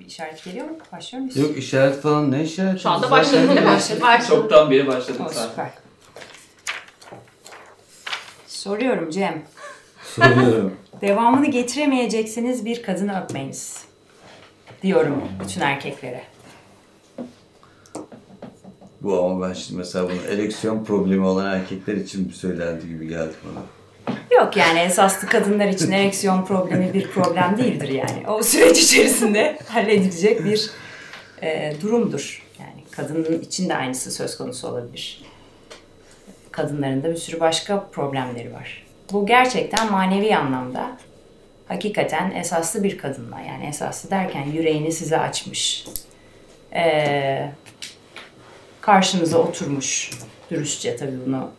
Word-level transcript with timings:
Bir 0.00 0.04
işaret 0.04 0.44
geliyor 0.44 0.66
mu? 0.70 0.76
Başlıyor 0.92 1.22
muyuz? 1.22 1.36
Yok 1.36 1.56
işaret 1.58 2.00
falan 2.02 2.30
ne 2.30 2.42
işaret? 2.44 2.80
Şu 2.80 2.90
anda 2.90 3.10
başladı 3.10 3.48
değil 3.48 3.60
mi? 3.60 3.66
Başladı. 3.66 4.00
Başladı. 4.00 4.28
Çoktan 4.28 4.70
beri 4.70 4.86
başladık 4.86 5.20
O, 5.26 5.28
zaten. 5.28 5.48
süper. 5.50 5.70
Soruyorum 8.46 9.10
Cem. 9.10 9.42
Soruyorum. 10.16 10.74
Devamını 11.00 11.46
getiremeyeceksiniz 11.50 12.64
bir 12.64 12.82
kadını 12.82 13.22
öpmeyiniz. 13.24 13.84
Diyorum 14.82 15.22
bütün 15.44 15.60
erkeklere. 15.60 16.22
Bu 19.00 19.24
ama 19.24 19.48
ben 19.48 19.52
şimdi 19.52 19.78
mesela 19.78 20.04
bunu 20.04 20.32
ereksiyon 20.34 20.84
problemi 20.84 21.24
olan 21.26 21.46
erkekler 21.46 21.94
için 21.94 22.28
bir 22.28 22.34
söylendi 22.34 22.88
gibi 22.88 23.08
geldi 23.08 23.32
bana. 23.44 23.62
Yok 24.30 24.56
yani 24.56 24.78
esaslı 24.78 25.28
kadınlar 25.28 25.68
için 25.68 25.92
ereksiyon 25.92 26.44
problemi 26.44 26.94
bir 26.94 27.10
problem 27.10 27.58
değildir 27.58 27.88
yani. 27.88 28.28
O 28.28 28.42
süreç 28.42 28.78
içerisinde 28.78 29.58
halledilecek 29.68 30.44
bir 30.44 30.70
e, 31.42 31.74
durumdur. 31.82 32.46
Yani 32.60 32.84
kadının 32.90 33.40
için 33.40 33.68
de 33.68 33.76
aynısı 33.76 34.10
söz 34.10 34.38
konusu 34.38 34.68
olabilir. 34.68 35.22
Kadınların 36.50 37.02
da 37.02 37.10
bir 37.10 37.16
sürü 37.16 37.40
başka 37.40 37.86
problemleri 37.92 38.52
var. 38.52 38.86
Bu 39.12 39.26
gerçekten 39.26 39.92
manevi 39.92 40.36
anlamda 40.36 40.96
hakikaten 41.68 42.30
esaslı 42.30 42.84
bir 42.84 42.98
kadınla 42.98 43.40
yani 43.40 43.66
esaslı 43.66 44.10
derken 44.10 44.46
yüreğini 44.46 44.92
size 44.92 45.18
açmış. 45.18 45.86
E, 46.74 47.52
karşınıza 48.80 49.38
oturmuş. 49.38 50.10
Dürüstçe 50.50 50.96
tabii 50.96 51.18
bunu 51.26 51.50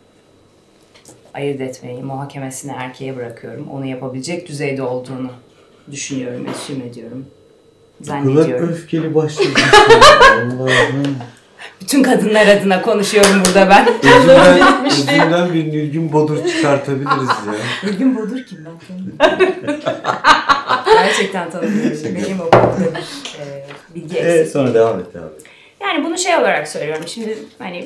ayırt 1.34 1.60
etmeyi 1.60 2.02
muhakemesine 2.02 2.72
erkeğe 2.72 3.16
bırakıyorum. 3.16 3.68
Onu 3.68 3.86
yapabilecek 3.86 4.48
düzeyde 4.48 4.82
olduğunu 4.82 5.30
düşünüyorum, 5.90 6.46
esüm 6.54 6.82
ediyorum. 6.82 7.26
Bu 8.00 8.04
kadar 8.06 8.20
Zannediyorum. 8.22 8.68
öfkeli 8.68 9.14
başladı. 9.14 9.48
Allah'ım. 10.32 11.16
Bütün 11.80 12.02
kadınlar 12.02 12.46
adına 12.46 12.82
konuşuyorum 12.82 13.42
burada 13.46 13.70
ben. 13.70 13.88
Özümden, 13.88 14.86
özümden 14.86 15.54
bir 15.54 15.64
Nilgün 15.64 16.12
Bodur 16.12 16.48
çıkartabiliriz 16.48 17.28
ya. 17.28 17.54
Bilgin 17.82 18.16
Bodur 18.16 18.38
kim 18.48 18.66
ben 18.66 18.78
tanımıyorum. 18.88 19.80
Gerçekten 20.94 21.50
tanımıyorum. 21.50 21.98
Benim 22.04 22.40
o 22.40 22.50
konuda 22.50 22.98
e, 23.38 23.64
bilgi 23.94 24.16
eksik. 24.16 24.22
Evet 24.22 24.52
sonra 24.52 24.74
devam 24.74 25.00
et 25.00 25.16
abi. 25.16 25.32
Yani 25.80 26.04
bunu 26.04 26.18
şey 26.18 26.36
olarak 26.36 26.68
söylüyorum. 26.68 27.04
Şimdi 27.06 27.38
hani 27.58 27.84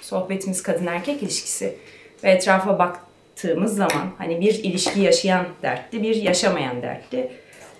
sohbetimiz 0.00 0.62
kadın 0.62 0.86
erkek 0.86 1.22
ilişkisi 1.22 1.76
ve 2.24 2.30
etrafa 2.30 2.78
baktığımız 2.78 3.76
zaman 3.76 4.10
hani 4.18 4.40
bir 4.40 4.54
ilişki 4.54 5.00
yaşayan 5.00 5.46
dertli, 5.62 6.02
bir 6.02 6.16
yaşamayan 6.16 6.82
dertli. 6.82 7.30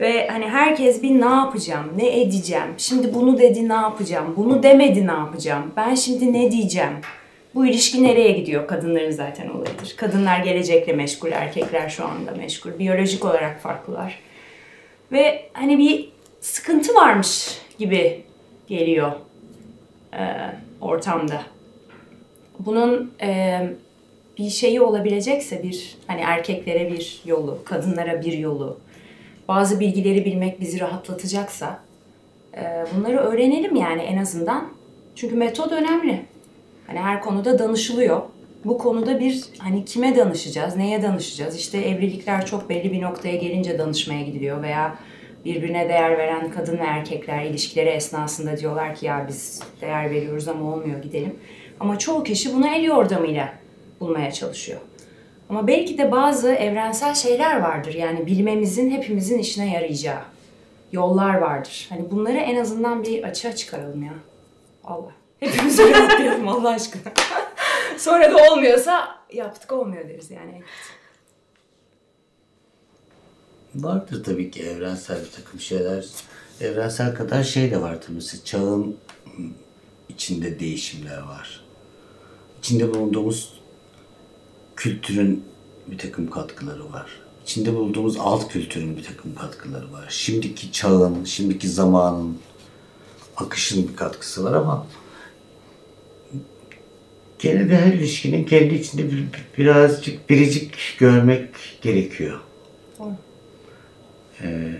Ve 0.00 0.28
hani 0.28 0.48
herkes 0.48 1.02
bir 1.02 1.20
ne 1.20 1.34
yapacağım, 1.34 1.92
ne 1.96 2.20
edeceğim, 2.20 2.74
şimdi 2.78 3.14
bunu 3.14 3.38
dedi 3.38 3.68
ne 3.68 3.74
yapacağım, 3.74 4.34
bunu 4.36 4.62
demedi 4.62 5.06
ne 5.06 5.12
yapacağım, 5.12 5.72
ben 5.76 5.94
şimdi 5.94 6.32
ne 6.32 6.50
diyeceğim. 6.50 6.92
Bu 7.54 7.66
ilişki 7.66 8.02
nereye 8.02 8.32
gidiyor? 8.32 8.66
Kadınların 8.66 9.10
zaten 9.10 9.48
olayıdır. 9.48 9.94
Kadınlar 9.96 10.38
gelecekle 10.38 10.92
meşgul, 10.92 11.32
erkekler 11.32 11.88
şu 11.88 12.04
anda 12.04 12.30
meşgul. 12.30 12.78
Biyolojik 12.78 13.24
olarak 13.24 13.60
farklılar. 13.60 14.18
Ve 15.12 15.48
hani 15.52 15.78
bir 15.78 16.08
sıkıntı 16.40 16.94
varmış 16.94 17.58
gibi 17.78 18.24
geliyor 18.68 19.12
e, 20.12 20.20
ortamda. 20.80 21.42
Bunun 22.58 23.12
e, 23.22 23.60
bir 24.38 24.50
şeyi 24.50 24.80
olabilecekse 24.80 25.62
bir 25.62 25.96
hani 26.06 26.20
erkeklere 26.20 26.92
bir 26.92 27.22
yolu, 27.24 27.58
kadınlara 27.64 28.22
bir 28.22 28.32
yolu, 28.32 28.78
bazı 29.48 29.80
bilgileri 29.80 30.24
bilmek 30.24 30.60
bizi 30.60 30.80
rahatlatacaksa 30.80 31.80
e, 32.56 32.84
bunları 32.96 33.16
öğrenelim 33.16 33.76
yani 33.76 34.02
en 34.02 34.16
azından. 34.16 34.68
Çünkü 35.14 35.34
metod 35.36 35.70
önemli. 35.70 36.22
Hani 36.86 36.98
her 36.98 37.20
konuda 37.20 37.58
danışılıyor. 37.58 38.22
Bu 38.64 38.78
konuda 38.78 39.20
bir 39.20 39.44
hani 39.58 39.84
kime 39.84 40.16
danışacağız, 40.16 40.76
neye 40.76 41.02
danışacağız? 41.02 41.56
İşte 41.56 41.78
evlilikler 41.78 42.46
çok 42.46 42.68
belli 42.68 42.92
bir 42.92 43.02
noktaya 43.02 43.36
gelince 43.36 43.78
danışmaya 43.78 44.22
gidiliyor 44.22 44.62
veya 44.62 44.98
birbirine 45.44 45.88
değer 45.88 46.18
veren 46.18 46.50
kadın 46.50 46.78
ve 46.78 46.82
erkekler 46.82 47.44
ilişkileri 47.44 47.88
esnasında 47.88 48.56
diyorlar 48.56 48.94
ki 48.94 49.06
ya 49.06 49.26
biz 49.28 49.60
değer 49.80 50.10
veriyoruz 50.10 50.48
ama 50.48 50.74
olmuyor 50.74 51.02
gidelim. 51.02 51.36
Ama 51.80 51.98
çoğu 51.98 52.22
kişi 52.22 52.54
bunu 52.54 52.66
el 52.66 52.84
yordamıyla 52.84 53.61
bulmaya 54.02 54.32
çalışıyor. 54.32 54.80
Ama 55.48 55.66
belki 55.66 55.98
de 55.98 56.12
bazı 56.12 56.52
evrensel 56.52 57.14
şeyler 57.14 57.60
vardır. 57.60 57.94
Yani 57.94 58.26
bilmemizin 58.26 58.90
hepimizin 58.90 59.38
işine 59.38 59.72
yarayacağı 59.72 60.22
yollar 60.92 61.34
vardır. 61.34 61.86
Hani 61.88 62.10
bunları 62.10 62.36
en 62.36 62.56
azından 62.56 63.04
bir 63.04 63.22
açığa 63.22 63.56
çıkaralım 63.56 64.02
ya. 64.02 64.14
Allah. 64.84 65.12
Hepimiz 65.40 65.78
rahatlayalım 65.78 66.48
Allah 66.48 66.68
aşkına. 66.68 67.12
Sonra 67.98 68.32
da 68.32 68.52
olmuyorsa 68.52 69.18
yaptık 69.32 69.72
olmuyor 69.72 70.08
deriz 70.08 70.30
yani. 70.30 70.62
Vardır 73.74 74.24
tabii 74.24 74.50
ki 74.50 74.62
evrensel 74.62 75.20
bir 75.24 75.30
takım 75.30 75.60
şeyler. 75.60 76.06
Evrensel 76.60 77.14
kadar 77.14 77.42
şey 77.42 77.70
de 77.70 77.80
var 77.80 78.00
tabii. 78.02 78.14
Mesela 78.14 78.44
çağın 78.44 78.96
içinde 80.08 80.60
değişimler 80.60 81.18
var. 81.18 81.64
İçinde 82.58 82.94
bulunduğumuz 82.94 83.61
kültürün 84.76 85.44
bir 85.86 85.98
takım 85.98 86.30
katkıları 86.30 86.92
var. 86.92 87.06
İçinde 87.44 87.74
bulunduğumuz 87.74 88.16
alt 88.18 88.48
kültürün 88.48 88.96
bir 88.96 89.02
takım 89.02 89.34
katkıları 89.34 89.92
var. 89.92 90.06
Şimdiki 90.08 90.72
çağın, 90.72 91.24
şimdiki 91.24 91.68
zamanın 91.68 92.38
akışın 93.36 93.88
bir 93.88 93.96
katkısı 93.96 94.44
var 94.44 94.52
ama 94.52 94.86
gene 97.38 97.68
de 97.68 97.76
her 97.76 97.92
ilişkinin 97.92 98.44
kendi 98.44 98.74
içinde 98.74 99.10
bir, 99.10 99.24
birazcık 99.58 100.30
biricik 100.30 100.96
görmek 100.98 101.48
gerekiyor. 101.82 102.40
Ee, 104.42 104.72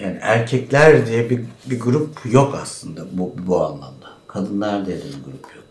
yani 0.00 0.18
erkekler 0.20 1.06
diye 1.06 1.30
bir, 1.30 1.40
bir 1.66 1.80
grup 1.80 2.20
yok 2.32 2.58
aslında 2.62 3.06
bu, 3.12 3.34
bu 3.38 3.64
anlamda. 3.64 4.12
Kadınlar 4.26 4.86
diye 4.86 4.96
de 4.96 5.04
bir 5.04 5.24
grup 5.24 5.56
yok. 5.56 5.64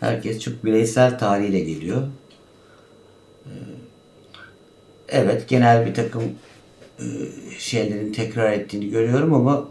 Herkes 0.00 0.40
çok 0.40 0.64
bireysel 0.64 1.18
tarihiyle 1.18 1.60
geliyor. 1.60 2.02
Evet 5.08 5.48
genel 5.48 5.86
bir 5.86 5.94
takım 5.94 6.22
e, 6.98 7.04
şeylerin 7.58 8.12
tekrar 8.12 8.52
ettiğini 8.52 8.90
görüyorum 8.90 9.34
ama 9.34 9.68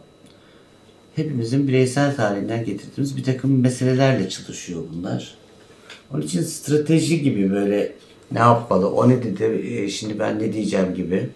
hepimizin 1.15 1.67
bireysel 1.67 2.15
tarihinden 2.15 2.65
getirdiğimiz 2.65 3.17
bir 3.17 3.23
takım 3.23 3.61
meselelerle 3.61 4.29
çalışıyor 4.29 4.83
bunlar. 4.93 5.37
Onun 6.13 6.21
için 6.21 6.41
strateji 6.41 7.21
gibi 7.21 7.51
böyle 7.51 7.93
ne 8.31 8.39
yapmalı, 8.39 8.89
o 8.89 9.09
ne 9.09 9.23
dedi, 9.23 9.43
e, 9.43 9.89
şimdi 9.89 10.19
ben 10.19 10.39
ne 10.39 10.53
diyeceğim 10.53 10.95
gibi 10.95 11.29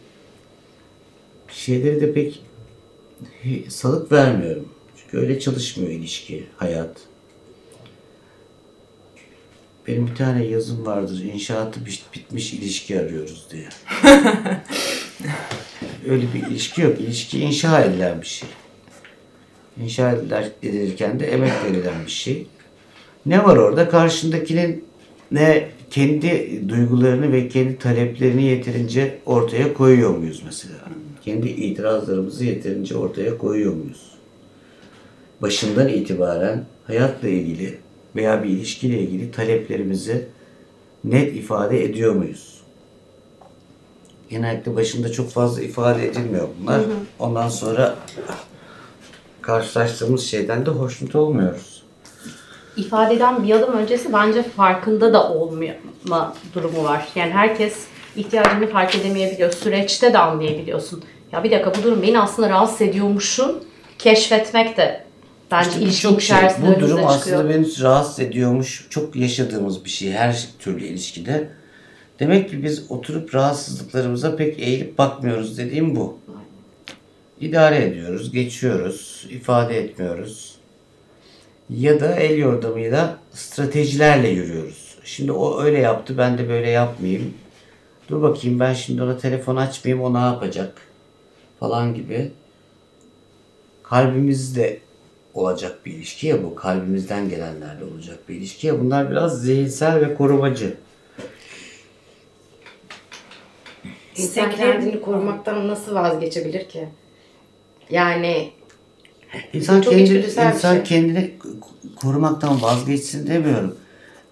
şeyleri 1.48 2.02
de 2.02 2.14
pek 2.14 2.44
salık 3.70 4.12
vermiyorum. 4.12 4.70
Çünkü 4.98 5.18
öyle 5.18 5.40
çalışmıyor 5.40 5.92
ilişki, 5.92 6.48
hayat. 6.58 7.09
Benim 9.90 10.08
bir 10.08 10.16
tane 10.16 10.46
yazım 10.46 10.86
vardır. 10.86 11.24
İnşaatı 11.34 11.86
bit- 11.86 12.14
bitmiş 12.16 12.54
ilişki 12.54 13.00
arıyoruz 13.00 13.48
diye. 13.52 13.70
öyle 16.10 16.24
bir 16.34 16.48
ilişki 16.48 16.82
yok. 16.82 17.00
İlişki 17.02 17.40
inşa 17.40 17.84
edilen 17.84 18.22
bir 18.22 18.28
şey. 18.28 18.50
İnşa 19.84 20.12
edilirken 20.62 21.20
de 21.20 21.28
emek 21.28 21.52
verilen 21.66 22.06
bir 22.06 22.12
şey. 22.12 22.48
Ne 23.26 23.44
var 23.44 23.58
orada? 23.58 23.90
Karşındakinin 23.90 24.86
ne 25.32 25.70
kendi 25.92 26.62
duygularını 26.70 27.32
ve 27.32 27.48
kendi 27.48 27.78
taleplerini 27.78 28.44
yeterince 28.44 29.20
ortaya 29.26 29.74
koyuyor 29.74 30.18
muyuz 30.18 30.42
mesela? 30.46 30.80
Kendi 31.26 31.50
itirazlarımızı 31.50 32.46
yeterince 32.46 32.96
ortaya 32.96 33.38
koyuyor 33.38 33.74
muyuz? 33.74 34.12
Başından 35.42 35.88
itibaren 35.88 36.66
hayatla 36.88 37.28
ilgili 37.28 37.78
veya 38.16 38.44
bir 38.44 38.50
ilişkiyle 38.50 39.00
ilgili 39.00 39.32
taleplerimizi 39.32 40.26
net 41.04 41.36
ifade 41.36 41.84
ediyor 41.86 42.16
muyuz? 42.16 42.60
Genellikle 44.30 44.76
başında 44.76 45.12
çok 45.12 45.30
fazla 45.30 45.62
ifade 45.62 46.08
edilmiyor 46.08 46.48
bunlar. 46.62 46.82
Ondan 47.20 47.50
sonra 47.50 47.96
karşılaştığımız 49.42 50.26
şeyden 50.26 50.66
de 50.66 50.70
hoşnut 50.70 51.16
olmuyoruz. 51.16 51.84
ifadeden 52.78 53.44
bir 53.44 53.54
adım 53.54 53.74
öncesi 53.74 54.14
bence 54.14 54.44
farkında 54.44 55.14
da 55.14 55.34
olmama 55.34 56.34
durumu 56.56 56.84
var. 56.84 57.08
Yani 57.16 57.32
herkes 57.32 57.86
ihtiyacını 58.16 58.68
fark 58.68 58.96
edemeyebiliyor. 58.96 59.52
Süreçte 59.52 60.14
de 60.14 60.18
anlayabiliyorsun. 60.18 61.04
Ya 61.32 61.44
bir 61.44 61.52
dakika 61.52 61.74
bu 61.76 61.84
durum 61.84 62.02
beni 62.02 62.20
aslında 62.20 62.50
rahatsız 62.50 62.82
ediyormuşun 62.82 63.64
keşfetmek 64.00 64.78
de 64.78 65.04
bence 65.52 65.70
İşte 65.70 65.82
ilişkinin 65.82 66.18
birçok 66.18 66.22
şey, 66.22 66.38
bu 66.62 66.66
durum 66.80 66.90
çıkıyor. 66.90 67.10
aslında 67.10 67.50
beni 67.50 67.82
rahatsız 67.82 68.20
ediyormuş. 68.20 68.88
Çok 68.90 69.16
yaşadığımız 69.16 69.86
bir 69.86 69.90
şey 69.90 70.12
her 70.12 70.48
türlü 70.60 70.86
ilişkide. 70.86 71.50
Demek 72.20 72.50
ki 72.50 72.64
biz 72.64 72.92
oturup 72.92 73.36
rahatsızlıklarımıza 73.36 74.36
pek 74.36 74.60
eğilip 74.60 74.98
bakmıyoruz 74.98 75.58
dediğim 75.58 75.96
bu. 75.96 76.20
idare 77.42 77.86
ediyoruz, 77.86 78.32
geçiyoruz, 78.32 79.28
ifade 79.30 79.80
etmiyoruz. 79.80 80.56
Ya 81.70 82.00
da 82.00 82.16
el 82.16 82.38
yordamıyla 82.38 83.18
stratejilerle 83.34 84.30
yürüyoruz. 84.30 84.96
Şimdi 85.04 85.32
o 85.32 85.62
öyle 85.62 85.80
yaptı, 85.80 86.18
ben 86.18 86.38
de 86.38 86.50
böyle 86.50 86.70
yapmayayım. 86.70 87.34
Dur 88.10 88.22
bakayım 88.22 88.60
ben 88.60 88.74
şimdi 88.74 89.04
ona 89.04 89.18
telefon 89.18 89.56
açmayayım, 89.56 90.06
o 90.06 90.14
ne 90.14 90.18
yapacak? 90.18 90.82
Falan 91.60 91.94
gibi. 91.94 92.32
Kalbimizde 93.84 94.80
olacak 95.34 95.86
bir 95.86 95.92
ilişki 95.94 96.28
ya 96.28 96.44
bu. 96.44 96.56
Kalbimizden 96.56 97.30
gelenlerle 97.30 97.84
olacak 97.86 98.30
bir 98.30 98.36
ilişki 98.36 98.68
ya. 98.68 98.80
Bunlar 98.80 99.12
biraz 99.12 99.42
zihinsel 99.42 100.02
ve 100.02 100.16
korumacı. 100.16 100.78
İnsan 104.18 104.52
kendini 104.52 105.02
korumaktan 105.02 105.68
nasıl 105.68 105.96
vazgeçebilir 105.96 106.70
ki? 106.70 106.88
Yani 107.90 108.52
İnsan 109.54 109.82
Çok 109.82 109.94
bir 109.94 110.24
insan 110.24 110.74
şey. 110.74 110.84
kendini 110.84 111.32
korumaktan 111.96 112.62
vazgeçsin 112.62 113.28
demiyorum. 113.28 113.78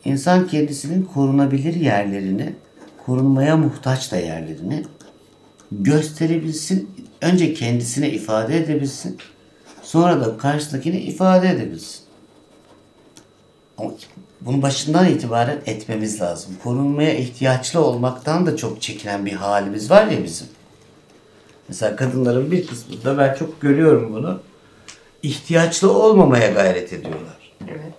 İnsan 0.05 0.47
kendisinin 0.47 1.03
korunabilir 1.03 1.75
yerlerini, 1.75 2.53
korunmaya 3.05 3.57
muhtaç 3.57 4.11
da 4.11 4.17
yerlerini 4.17 4.83
gösterebilsin. 5.71 6.89
Önce 7.21 7.53
kendisine 7.53 8.09
ifade 8.09 8.57
edebilsin. 8.57 9.17
Sonra 9.87 10.21
da 10.21 10.37
karşıdakine 10.37 11.01
ifade 11.01 11.49
edebilsin. 11.49 11.99
Ama 13.77 13.91
bunu 14.41 14.61
başından 14.61 15.09
itibaren 15.09 15.61
etmemiz 15.65 16.21
lazım. 16.21 16.55
Korunmaya 16.63 17.13
ihtiyaçlı 17.13 17.85
olmaktan 17.85 18.45
da 18.45 18.57
çok 18.57 18.81
çekinen 18.81 19.25
bir 19.25 19.33
halimiz 19.33 19.91
var 19.91 20.07
ya 20.07 20.23
bizim. 20.23 20.47
Mesela 21.69 21.95
kadınların 21.95 22.51
bir 22.51 22.67
kısmında 22.67 23.17
ben 23.17 23.35
çok 23.35 23.61
görüyorum 23.61 24.13
bunu. 24.13 24.41
İhtiyaçlı 25.23 25.91
olmamaya 25.91 26.51
gayret 26.51 26.93
ediyorlar. 26.93 27.53
evet. 27.67 27.93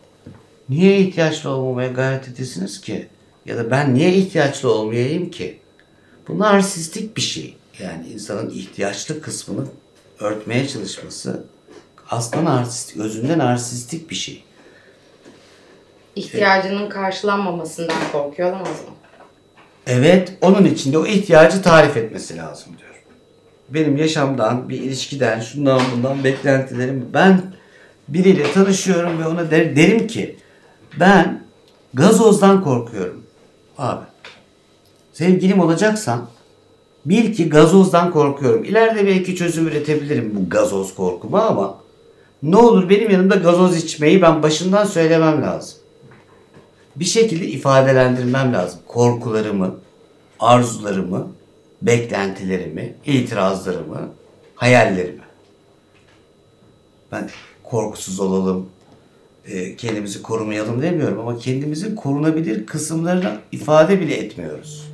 Niye 0.68 1.00
ihtiyaçlı 1.00 1.50
olmamaya 1.50 1.88
gayret 1.88 2.28
edesiniz 2.28 2.80
ki? 2.80 3.08
Ya 3.46 3.56
da 3.56 3.70
ben 3.70 3.94
niye 3.94 4.14
ihtiyaçlı 4.14 4.72
olmayayım 4.72 5.30
ki? 5.30 5.58
Bu 6.28 6.38
narsistik 6.38 7.16
bir 7.16 7.22
şey. 7.22 7.56
Yani 7.78 8.08
insanın 8.08 8.50
ihtiyaçlı 8.50 9.22
kısmını 9.22 9.66
örtmeye 10.20 10.68
çalışması 10.68 11.44
aslında 12.10 12.44
narsistik, 12.44 12.96
özünde 12.96 13.38
narsistik 13.38 14.10
bir 14.10 14.14
şey. 14.14 14.44
ihtiyacının 16.16 16.88
karşılanmamasından 16.88 17.96
korkuyor 18.12 18.50
olamaz 18.50 18.68
mı? 18.68 18.94
Evet, 19.86 20.32
onun 20.40 20.64
içinde 20.64 20.98
o 20.98 21.06
ihtiyacı 21.06 21.62
tarif 21.62 21.96
etmesi 21.96 22.36
lazım 22.36 22.72
diyor. 22.78 23.04
Benim 23.68 23.96
yaşamdan, 23.96 24.68
bir 24.68 24.80
ilişkiden, 24.80 25.40
şundan 25.40 25.80
bundan 25.92 26.24
beklentilerim. 26.24 27.10
Ben 27.14 27.42
biriyle 28.08 28.52
tanışıyorum 28.52 29.18
ve 29.18 29.26
ona 29.26 29.50
der, 29.50 29.76
derim 29.76 30.06
ki 30.06 30.36
ben 31.00 31.42
gazozdan 31.94 32.64
korkuyorum. 32.64 33.22
Abi, 33.78 34.04
sevgilim 35.12 35.60
olacaksan 35.60 36.26
bil 37.06 37.34
ki 37.34 37.48
gazozdan 37.48 38.10
korkuyorum. 38.10 38.64
İleride 38.64 39.06
belki 39.06 39.36
çözüm 39.36 39.68
üretebilirim 39.68 40.32
bu 40.34 40.50
gazoz 40.50 40.94
korkuma 40.94 41.42
ama 41.42 41.77
ne 42.42 42.56
olur 42.56 42.88
benim 42.88 43.10
yanımda 43.10 43.34
gazoz 43.34 43.76
içmeyi 43.76 44.22
ben 44.22 44.42
başından 44.42 44.84
söylemem 44.84 45.42
lazım 45.42 45.78
bir 47.00 47.04
şekilde 47.04 47.46
ifadelendirmem 47.46 48.52
lazım. 48.52 48.80
Korkularımı, 48.86 49.74
arzularımı, 50.40 51.32
beklentilerimi, 51.82 52.94
itirazlarımı, 53.06 54.10
hayallerimi. 54.54 55.22
Ben 57.12 57.30
korkusuz 57.62 58.20
olalım, 58.20 58.68
e, 59.46 59.76
kendimizi 59.76 60.22
korumayalım 60.22 60.82
demiyorum 60.82 61.20
ama 61.20 61.38
kendimizin 61.38 61.94
korunabilir 61.94 62.66
kısımlarını 62.66 63.38
ifade 63.52 64.00
bile 64.00 64.14
etmiyoruz. 64.14 64.88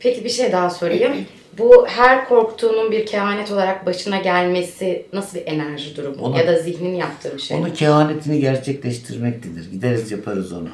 Peki 0.00 0.24
bir 0.24 0.30
şey 0.30 0.52
daha 0.52 0.70
sorayım. 0.70 1.12
Bu 1.58 1.86
her 1.86 2.28
korktuğunun 2.28 2.92
bir 2.92 3.06
kehanet 3.06 3.50
olarak 3.52 3.86
başına 3.86 4.18
gelmesi 4.18 5.06
nasıl 5.12 5.38
bir 5.38 5.46
enerji 5.46 5.96
durumu? 5.96 6.22
Ona- 6.22 6.38
ya 6.38 6.46
da 6.46 6.62
zihnin 6.62 6.94
yaptığı 6.94 7.34
bir 7.36 7.42
şey. 7.42 7.56
Onu 7.56 7.72
kehanetini 7.72 8.40
gerçekleştirmektedir. 8.40 9.70
Gideriz 9.70 10.10
yaparız 10.10 10.52
onu. 10.52 10.68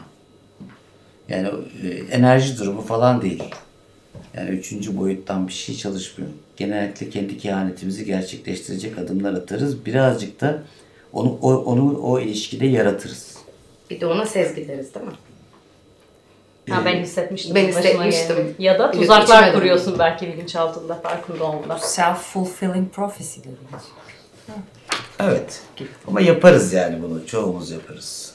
Yani 1.29 1.49
e, 1.83 1.89
enerji 2.17 2.59
durumu 2.59 2.83
falan 2.83 3.23
değil. 3.23 3.45
Yani 4.37 4.51
üçüncü 4.51 4.97
boyuttan 4.99 5.49
bir 5.49 5.53
şey 5.53 5.77
çalışmıyor. 5.77 6.31
Genellikle 6.57 7.11
kendi 7.11 7.39
kehanetimizi 7.39 8.05
gerçekleştirecek 8.05 8.99
adımlar 8.99 9.33
atarız. 9.33 9.87
Birazcık 9.87 10.41
da 10.41 10.63
onu 11.13 11.39
o, 11.43 11.55
onu 11.55 11.99
o 12.03 12.21
ilişkide 12.21 12.67
yaratırız. 12.67 13.37
Bir 13.91 14.01
de 14.01 14.07
ona 14.07 14.27
sezgi 14.27 14.69
deriz 14.69 14.95
değil 14.95 15.07
mi? 15.07 15.13
Ha, 16.71 16.85
ben 16.85 17.03
hissetmiştim. 17.03 17.55
Ben 17.55 17.69
hissetmiştim. 17.69 18.37
geldiğini. 18.37 18.55
Ya 18.59 18.79
da 18.79 18.91
tuzaklar 18.91 19.37
içmedim. 19.37 19.59
kuruyorsun 19.59 19.99
belki 19.99 20.29
bilinçaltında 20.29 20.95
farkında 20.95 21.45
olmadan. 21.45 21.79
Self-fulfilling 21.79 22.89
prophecy 22.89 23.41
dediğimiz. 23.41 23.85
Evet. 25.21 25.63
Ama 26.09 26.21
yaparız 26.21 26.73
yani 26.73 27.03
bunu. 27.03 27.27
Çoğumuz 27.27 27.71
yaparız. 27.71 28.35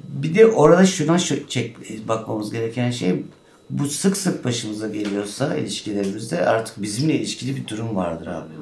Bir 0.00 0.34
de 0.34 0.46
orada 0.46 0.86
şuna 0.86 1.18
şu, 1.18 1.48
çek, 1.48 1.76
bakmamız 2.08 2.52
gereken 2.52 2.90
şey 2.90 3.24
bu 3.70 3.88
sık 3.88 4.16
sık 4.16 4.44
başımıza 4.44 4.88
geliyorsa 4.88 5.56
ilişkilerimizde 5.56 6.46
artık 6.46 6.82
bizimle 6.82 7.14
ilişkili 7.14 7.56
bir 7.56 7.68
durum 7.68 7.96
vardır 7.96 8.26
abi. 8.26 8.52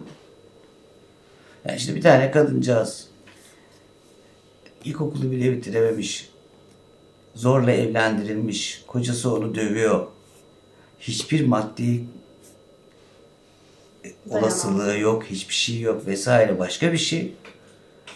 Yani 1.69 1.77
işte 1.77 1.95
bir 1.95 2.03
tane 2.03 2.31
kadıncağız 2.31 3.07
ilkokulu 4.85 5.31
bile 5.31 5.53
bitirememiş. 5.53 6.31
Zorla 7.35 7.73
evlendirilmiş. 7.73 8.85
Kocası 8.87 9.35
onu 9.35 9.55
dövüyor. 9.55 10.07
Hiçbir 11.01 11.47
maddi 11.47 12.05
olasılığı 14.31 14.99
yok, 14.99 15.25
hiçbir 15.25 15.55
şey 15.55 15.81
yok 15.81 16.07
vesaire 16.07 16.59
başka 16.59 16.93
bir 16.93 16.99
şey. 16.99 17.33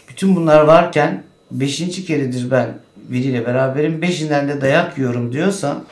Bütün 0.09 0.37
bunlar 0.37 0.61
varken 0.61 1.25
beşinci 1.51 2.05
keredir 2.05 2.51
ben 2.51 2.79
biriyle 2.97 3.47
beraberim, 3.47 4.03
beşinden 4.03 4.49
de 4.49 4.61
dayak 4.61 4.99
yiyorum 4.99 5.33
diyorsan 5.33 5.85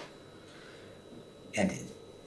yani 1.56 1.72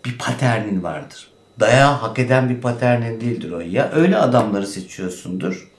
bir 0.05 0.17
paternin 0.17 0.83
vardır. 0.83 1.31
Dayağı 1.59 1.93
hak 1.93 2.19
eden 2.19 2.49
bir 2.49 2.61
paternin 2.61 3.21
değildir 3.21 3.51
o. 3.51 3.59
Ya 3.59 3.91
öyle 3.91 4.17
adamları 4.17 4.67
seçiyorsundur 4.67 5.71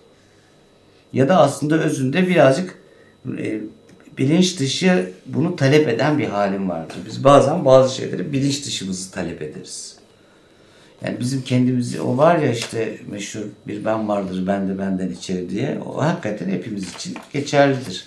ya 1.13 1.29
da 1.29 1.37
aslında 1.37 1.79
özünde 1.79 2.29
birazcık 2.29 2.79
e, 3.39 3.61
bilinç 4.21 4.61
dışı 4.61 5.13
bunu 5.27 5.57
talep 5.57 5.89
eden 5.89 6.19
bir 6.19 6.27
halim 6.27 6.69
vardır. 6.69 6.97
Biz 7.07 7.25
bazen 7.25 7.65
bazı 7.65 7.95
şeyleri 7.95 8.33
bilinç 8.33 8.67
dışımızı 8.67 9.11
talep 9.11 9.43
ederiz. 9.43 9.97
Yani 11.05 11.21
bizim 11.21 11.43
kendimizi 11.43 12.01
o 12.01 12.17
var 12.17 12.39
ya 12.39 12.53
işte 12.53 12.99
meşhur 13.11 13.41
bir 13.67 13.85
ben 13.85 14.09
vardır 14.09 14.47
ben 14.47 14.69
de 14.69 14.79
benden 14.79 15.09
içeri 15.09 15.51
diye 15.51 15.79
o 15.87 16.03
hakikaten 16.03 16.49
hepimiz 16.49 16.95
için 16.95 17.15
geçerlidir. 17.33 18.05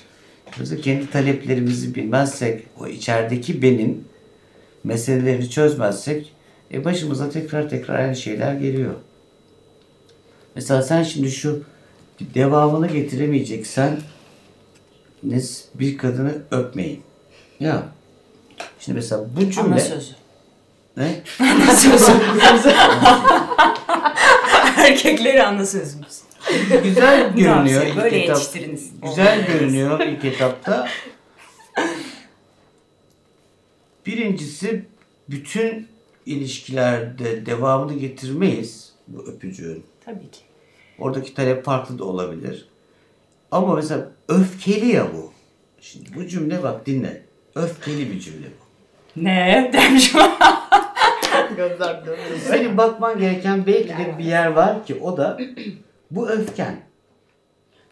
Biz 0.60 0.82
kendi 0.82 1.10
taleplerimizi 1.12 1.96
bilmezsek 1.96 2.63
o 2.79 2.88
içerideki 2.88 3.62
benim 3.62 4.03
meselelerini 4.84 5.50
çözmezsek 5.50 6.34
e 6.74 6.86
başımıza 6.86 7.29
tekrar 7.29 7.70
tekrar 7.70 8.00
aynı 8.00 8.15
şeyler 8.15 8.53
geliyor. 8.53 8.93
Mesela 10.55 10.82
sen 10.82 11.03
şimdi 11.03 11.32
şu 11.32 11.63
devamını 12.36 12.88
getiremeyeceksen 12.88 13.98
bir 15.75 15.98
kadını 15.98 16.42
öpmeyin. 16.51 17.03
Ya 17.60 17.84
şimdi 18.80 18.96
mesela 18.96 19.25
bu 19.36 19.51
cümle 19.51 19.74
Ana 19.74 19.80
sözü. 19.80 20.13
ne? 20.98 21.22
Ana 21.39 21.75
sözü. 21.75 22.12
Erkekleri 24.77 25.44
ana 25.44 25.65
sözümüz. 25.65 26.22
Güzel 26.84 27.34
görünüyor 27.36 27.86
ilk 27.86 27.96
böyle 27.98 28.24
etap. 28.24 28.38
yetiştiriniz. 28.38 28.89
Güzel 29.01 29.48
görünüyor 29.48 30.00
ilk 30.00 30.25
etapta. 30.25 30.88
Birincisi 34.06 34.86
bütün 35.30 35.88
ilişkilerde 36.25 37.46
devamını 37.46 37.94
getirmeyiz 37.94 38.94
bu 39.08 39.27
öpücüğün. 39.27 39.84
Tabii 40.06 40.32
ki. 40.32 40.39
Oradaki 41.00 41.34
talep 41.34 41.65
farklı 41.65 42.00
da 42.00 42.03
olabilir. 42.06 42.68
Ama 43.54 43.76
mesela 43.76 44.10
öfkeli 44.28 44.88
ya 44.88 45.08
bu. 45.14 45.32
Şimdi 45.82 46.10
bu 46.16 46.28
cümle 46.28 46.64
bak 46.64 46.86
dinle. 46.86 47.22
Öfkeli 47.56 48.12
bir 48.12 48.20
cümle 48.20 48.48
bu. 48.48 48.64
Ne? 49.24 49.70
Demiş 49.74 50.14
Gözler 51.58 52.06
dönüyor. 52.06 52.40
Senin 52.48 52.78
bakman 52.78 53.20
gereken 53.20 53.66
belki 53.66 53.90
de 53.90 54.16
bir 54.18 54.24
yer 54.24 54.48
var 54.48 54.86
ki 54.86 54.96
o 54.96 55.18
da 55.18 55.40
bu 56.12 56.30
öfken. 56.30 56.80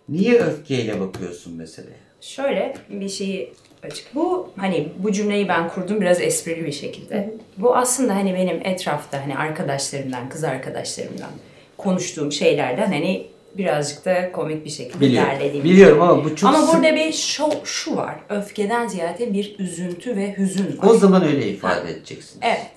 Niye 0.10 0.42
öfkeyle 0.42 1.00
bakıyorsun 1.00 1.54
meseleye? 1.54 1.96
Şöyle 2.22 2.74
bir 2.90 3.10
şeyi 3.10 3.54
açık. 3.84 4.16
Bu 4.16 4.50
hani 4.56 4.90
bu 4.98 5.12
cümleyi 5.12 5.48
ben 5.48 5.70
kurdum 5.70 6.02
biraz 6.02 6.22
esprili 6.22 6.66
bir 6.66 6.72
şekilde. 6.72 7.34
Bu 7.58 7.76
aslında 7.76 8.16
hani 8.16 8.34
benim 8.34 8.62
etrafta 8.64 9.22
hani 9.22 9.38
arkadaşlarımdan, 9.38 10.30
kız 10.30 10.44
arkadaşlarımdan 10.44 11.32
konuştuğum 11.78 12.32
şeylerden 12.32 12.92
hani 12.92 13.28
birazcık 13.58 14.06
da 14.06 14.32
komik 14.32 14.66
bir 14.66 14.70
şekilde 14.70 15.02
Biliyorum. 15.02 15.30
derlediğim. 15.32 15.66
Biliyorum 15.66 16.02
ama 16.02 16.24
bu 16.26 16.36
çok 16.36 16.50
Ama 16.50 16.62
sık- 16.62 16.76
burada 16.76 16.96
bir 16.96 17.14
şu, 17.14 17.44
şu 17.64 17.96
var. 17.96 18.16
Öfkeden 18.30 18.88
ziyade 18.88 19.34
bir 19.34 19.56
üzüntü 19.60 20.16
ve 20.16 20.38
hüzün 20.38 20.78
var. 20.78 20.88
o 20.90 20.94
zaman 20.94 21.24
öyle 21.24 21.48
ifade 21.48 21.92
edeceksin. 21.92 22.40
Evet. 22.42 22.68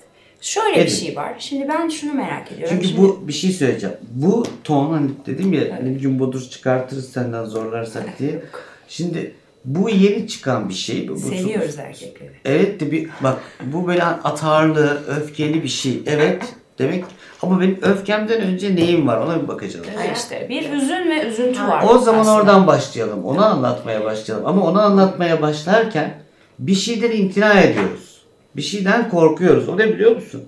Şöyle 0.41 0.75
Edin. 0.75 0.85
bir 0.85 0.91
şey 0.91 1.15
var. 1.15 1.33
Şimdi 1.39 1.67
ben 1.69 1.89
şunu 1.89 2.13
merak 2.13 2.51
ediyorum. 2.51 2.75
Çünkü 2.75 2.87
Şimdi- 2.87 3.01
bu 3.01 3.27
bir 3.27 3.33
şey 3.33 3.51
söyleyeceğim. 3.51 3.95
Bu 4.11 4.45
ton 4.63 4.93
hani 4.93 5.09
dedim 5.25 5.53
ya 5.53 5.61
hani 5.77 5.95
bir 5.95 5.99
gün 6.01 6.19
bodur 6.19 6.41
çıkartırız 6.49 7.11
senden 7.11 7.45
zorlarsak 7.45 8.19
diye. 8.19 8.41
Şimdi 8.87 9.35
bu 9.65 9.89
yeni 9.89 10.27
çıkan 10.27 10.69
bir 10.69 10.73
şey. 10.73 11.07
Bu, 11.09 11.17
seviyoruz 11.17 11.77
erkekleri. 11.79 12.31
Evet 12.45 12.79
de 12.79 12.91
bir 12.91 13.09
bak 13.23 13.39
bu 13.73 13.87
böyle 13.87 14.03
atarlı, 14.03 15.01
öfkeli 15.07 15.63
bir 15.63 15.67
şey. 15.67 16.01
Evet 16.05 16.43
demek 16.79 17.05
ama 17.41 17.61
benim 17.61 17.79
öfkemden 17.81 18.41
önce 18.41 18.75
neyim 18.75 19.07
var 19.07 19.17
ona 19.17 19.43
bir 19.43 19.47
bakacağız. 19.47 19.87
Ha 19.95 20.03
işte 20.15 20.47
bir 20.49 20.71
hüzün 20.71 21.09
ve 21.09 21.27
üzüntü 21.27 21.63
var. 21.63 21.85
O 21.89 21.97
zaman 21.97 22.19
aslında. 22.19 22.35
oradan 22.35 22.67
başlayalım. 22.67 23.25
Onu 23.25 23.45
anlatmaya 23.45 24.03
başlayalım. 24.03 24.47
Ama 24.47 24.65
onu 24.65 24.81
anlatmaya 24.81 25.41
başlarken 25.41 26.13
bir 26.59 26.75
şeyden 26.75 27.11
imtina 27.11 27.59
ediyoruz. 27.59 28.21
Bir 28.55 28.61
şeyden 28.61 29.09
korkuyoruz. 29.09 29.69
O 29.69 29.77
ne 29.77 29.93
biliyor 29.93 30.15
musun? 30.15 30.43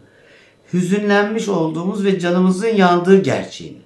Hüzünlenmiş 0.74 1.50
olduğumuz 1.50 2.06
ve 2.06 2.20
canımızın 2.20 2.68
yandığı 2.68 3.22
gerçeğini. 3.22 3.82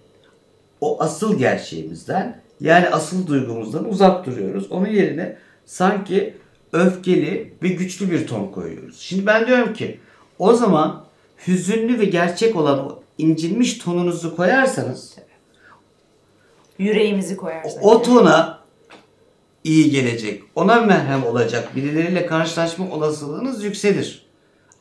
O 0.82 1.04
asıl 1.04 1.38
gerçeğimizden 1.38 2.42
yani 2.62 2.90
asıl 2.90 3.28
duygumuzdan 3.28 3.90
uzak 3.90 4.26
duruyoruz. 4.26 4.72
Onun 4.72 4.88
yerine 4.88 5.38
sanki 5.66 6.34
öfkeli 6.74 7.54
ve 7.64 7.68
güçlü 7.68 8.12
bir 8.12 8.28
ton 8.28 8.48
koyuyoruz. 8.48 9.00
Şimdi 9.00 9.26
ben 9.26 9.48
diyorum 9.48 9.74
ki 9.74 10.00
o 10.40 10.54
zaman 10.54 11.04
hüzünlü 11.48 12.00
ve 12.00 12.06
gerçek 12.06 12.56
olan 12.56 12.80
o 12.80 13.00
incinmiş 13.18 13.78
tonunuzu 13.78 14.36
koyarsanız 14.36 15.16
Yüreğimizi 16.80 17.38
koyarsak. 17.38 17.86
o 17.86 18.02
tona 18.02 18.62
iyi 19.64 19.92
gelecek, 19.92 20.44
ona 20.56 20.82
merhem 20.82 21.24
olacak 21.24 21.76
birileriyle 21.76 22.26
karşılaşma 22.26 22.92
olasılığınız 22.92 23.64
yükselir. 23.64 24.26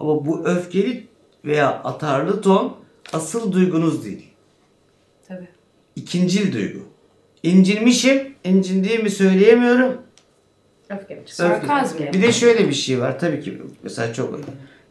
Ama 0.01 0.27
bu 0.27 0.45
öfkeli 0.45 1.07
veya 1.45 1.69
atarlı 1.69 2.43
ton 2.43 2.77
asıl 3.13 3.53
duygunuz 3.53 4.05
değil. 4.05 4.27
Tabii. 5.29 5.49
İkincil 5.97 6.53
duygu. 6.53 6.79
İncinmişim, 7.43 8.35
incindiğimi 8.45 9.11
söyleyemiyorum. 9.11 10.03
Öfke 10.91 11.15
mi? 11.15 11.23
Sarkazm 11.27 11.99
Bir 11.99 12.23
de 12.23 12.33
şöyle 12.33 12.69
bir 12.69 12.75
şey 12.75 13.01
var 13.01 13.19
tabii 13.19 13.41
ki 13.41 13.63
mesela 13.83 14.15
çok 14.15 14.41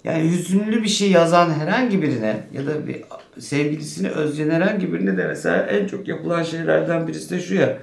yani 0.03 0.31
hüzünlü 0.31 0.83
bir 0.83 0.87
şey 0.87 1.11
yazan 1.11 1.53
herhangi 1.53 2.01
birine 2.01 2.43
ya 2.53 2.67
da 2.67 2.87
bir 2.87 3.03
sevgilisini 3.39 4.09
özleyen 4.09 4.49
herhangi 4.49 4.93
birine 4.93 5.17
de 5.17 5.27
mesela 5.27 5.57
en 5.57 5.87
çok 5.87 6.07
yapılan 6.07 6.43
şeylerden 6.43 7.07
birisi 7.07 7.29
de 7.29 7.39
şu 7.39 7.55
ya 7.55 7.77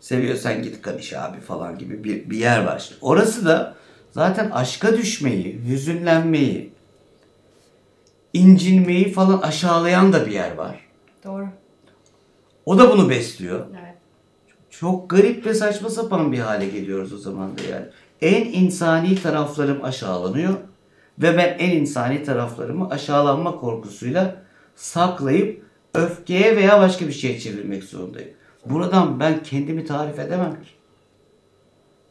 seviyorsan 0.00 0.62
git 0.62 0.82
karış 0.82 1.12
abi 1.12 1.40
falan 1.40 1.78
gibi 1.78 2.04
bir, 2.04 2.30
bir 2.30 2.38
yer 2.38 2.64
var. 2.64 2.78
Şimdi 2.78 2.98
orası 3.00 3.46
da 3.46 3.74
zaten 4.10 4.50
aşka 4.50 4.96
düşmeyi, 4.96 5.60
hüzünlenmeyi, 5.68 6.72
incinmeyi 8.32 9.12
falan 9.12 9.38
aşağılayan 9.38 10.12
da 10.12 10.26
bir 10.26 10.32
yer 10.32 10.54
var. 10.54 10.80
Doğru. 11.24 11.48
O 12.66 12.78
da 12.78 12.90
bunu 12.90 13.10
besliyor. 13.10 13.66
Evet. 13.70 13.94
Çok 14.70 15.10
garip 15.10 15.46
ve 15.46 15.54
saçma 15.54 15.90
sapan 15.90 16.32
bir 16.32 16.38
hale 16.38 16.68
geliyoruz 16.68 17.12
o 17.12 17.18
zaman 17.18 17.58
da 17.58 17.62
yani. 17.70 17.86
En 18.20 18.44
insani 18.52 19.22
taraflarım 19.22 19.84
aşağılanıyor 19.84 20.54
ve 21.18 21.36
ben 21.36 21.56
en 21.58 21.70
insani 21.70 22.24
taraflarımı 22.24 22.90
aşağılanma 22.90 23.56
korkusuyla 23.56 24.42
saklayıp 24.76 25.62
öfkeye 25.94 26.56
veya 26.56 26.80
başka 26.80 27.06
bir 27.06 27.12
şeye 27.12 27.40
çevirmek 27.40 27.84
zorundayım. 27.84 28.30
Buradan 28.66 29.20
ben 29.20 29.42
kendimi 29.42 29.84
tarif 29.84 30.18
edemem 30.18 30.52
ki. 30.52 30.70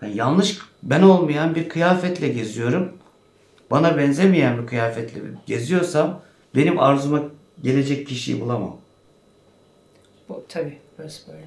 Ben 0.02 0.08
yanlış, 0.08 0.58
ben 0.84 1.02
olmayan 1.02 1.56
bir 1.56 1.70
kıyafetle 1.70 2.28
geziyorum. 2.28 2.98
Bana 3.72 3.98
benzemeyen 3.98 4.62
bir 4.62 4.68
kıyafetle 4.68 5.20
geziyorsam 5.46 6.22
benim 6.56 6.80
arzuma 6.80 7.22
gelecek 7.64 8.08
kişiyi 8.08 8.42
bulamam. 8.42 8.78
Bu 10.30 10.46
tabii 10.50 10.78
burası 10.98 11.32
böyle. 11.32 11.44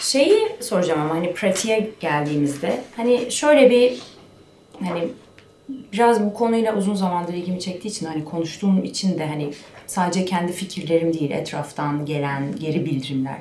Şeyi 0.00 0.48
soracağım 0.60 1.00
ama 1.00 1.14
hani 1.14 1.34
pratiğe 1.34 1.90
geldiğimizde 2.00 2.84
hani 2.96 3.32
şöyle 3.32 3.70
bir 3.70 4.02
hani 4.84 5.08
biraz 5.68 6.24
bu 6.24 6.34
konuyla 6.34 6.76
uzun 6.76 6.94
zamandır 6.94 7.34
ilgimi 7.34 7.60
çektiği 7.60 7.88
için 7.88 8.06
hani 8.06 8.24
konuştuğum 8.24 8.84
için 8.84 9.18
de 9.18 9.26
hani 9.26 9.50
sadece 9.86 10.24
kendi 10.24 10.52
fikirlerim 10.52 11.14
değil 11.14 11.30
etraftan 11.30 12.06
gelen 12.06 12.56
geri 12.60 12.84
bildirimler. 12.84 13.38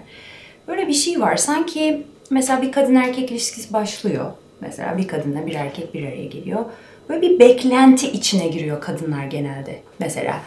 Böyle 0.68 0.88
bir 0.88 0.94
şey 0.94 1.22
var 1.22 1.36
sanki 1.36 2.04
mesela 2.30 2.62
bir 2.62 2.72
kadın 2.72 2.96
erkek 2.96 3.32
ilişkisi 3.32 3.74
başlıyor. 3.74 4.32
Mesela 4.62 4.98
bir 4.98 5.08
kadınla 5.08 5.48
bir 5.48 5.54
erkek 5.54 5.94
bir 5.94 6.08
araya 6.08 6.26
geliyor. 6.26 6.66
Böyle 7.10 7.22
bir 7.22 7.40
beklenti 7.40 8.12
içine 8.12 8.48
giriyor 8.48 8.82
kadınlar 8.82 9.26
genelde. 9.26 9.80
Mesela 10.00 10.42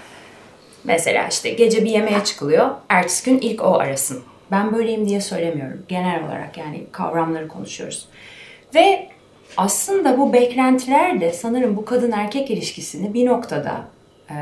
Mesela 0.84 1.28
işte 1.28 1.50
gece 1.50 1.84
bir 1.84 1.90
yemeğe 1.90 2.24
çıkılıyor. 2.24 2.70
Ertesi 2.88 3.30
gün 3.30 3.38
ilk 3.38 3.62
o 3.62 3.74
arasın. 3.74 4.22
Ben 4.50 4.72
böyleyim 4.72 5.08
diye 5.08 5.20
söylemiyorum. 5.20 5.82
Genel 5.88 6.24
olarak 6.24 6.58
yani 6.58 6.84
kavramları 6.92 7.48
konuşuyoruz. 7.48 8.08
Ve 8.74 9.08
aslında 9.56 10.18
bu 10.18 10.32
beklentiler 10.32 11.20
de 11.20 11.32
sanırım 11.32 11.76
bu 11.76 11.84
kadın 11.84 12.12
erkek 12.12 12.50
ilişkisini 12.50 13.14
bir 13.14 13.26
noktada 13.26 13.80
e, 14.30 14.34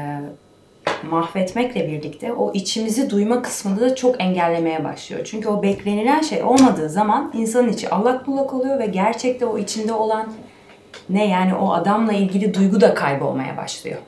mahvetmekle 1.11 1.89
birlikte 1.89 2.33
o 2.33 2.53
içimizi 2.53 3.11
duyma 3.11 3.43
kısmını 3.43 3.81
da 3.81 3.95
çok 3.95 4.21
engellemeye 4.21 4.85
başlıyor. 4.85 5.25
Çünkü 5.25 5.49
o 5.49 5.63
beklenilen 5.63 6.21
şey 6.21 6.43
olmadığı 6.43 6.89
zaman 6.89 7.33
insanın 7.35 7.69
içi 7.69 7.91
allak 7.91 8.27
bullak 8.27 8.55
oluyor 8.55 8.79
ve 8.79 8.87
gerçekte 8.87 9.47
o 9.47 9.59
içinde 9.59 9.93
olan 9.93 10.27
ne 11.09 11.29
yani 11.29 11.55
o 11.55 11.73
adamla 11.73 12.13
ilgili 12.13 12.55
duygu 12.55 12.81
da 12.81 12.95
kaybolmaya 12.95 13.57
başlıyor. 13.57 13.99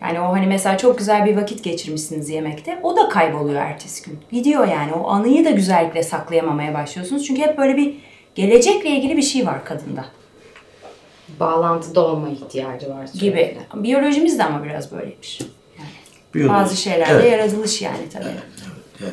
Yani 0.00 0.20
o 0.20 0.24
hani 0.24 0.46
mesela 0.46 0.78
çok 0.78 0.98
güzel 0.98 1.26
bir 1.26 1.36
vakit 1.36 1.64
geçirmişsiniz 1.64 2.30
yemekte. 2.30 2.78
O 2.82 2.96
da 2.96 3.08
kayboluyor 3.08 3.60
ertesi 3.60 4.10
gün. 4.10 4.18
Gidiyor 4.32 4.68
yani. 4.68 4.92
O 4.92 5.08
anıyı 5.08 5.44
da 5.44 5.50
güzellikle 5.50 6.02
saklayamamaya 6.02 6.74
başlıyorsunuz. 6.74 7.26
Çünkü 7.26 7.42
hep 7.42 7.58
böyle 7.58 7.76
bir 7.76 7.94
gelecekle 8.34 8.90
ilgili 8.90 9.16
bir 9.16 9.22
şey 9.22 9.46
var 9.46 9.64
kadında 9.64 10.04
Bağlantıda 11.40 12.06
olma 12.06 12.28
ihtiyacı 12.28 12.90
var. 12.90 13.04
gibi. 13.04 13.12
sürekli. 13.20 13.82
Biyolojimiz 13.84 14.38
de 14.38 14.44
ama 14.44 14.64
biraz 14.64 14.92
böyleymiş. 14.92 15.40
Biyoloji. 16.34 16.54
Bazı 16.54 16.76
şeylerde 16.76 17.12
Evet. 17.14 17.32
yaratılış 17.32 17.82
yani 17.82 18.08
tabii. 18.12 18.24
Yani, 18.24 19.12